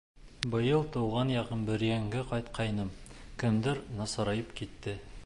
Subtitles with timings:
[0.53, 2.91] Быйыл тыуған яғым Бөрйәнгә ҡайтҡайным,
[3.45, 4.99] көндәр насарайып китте.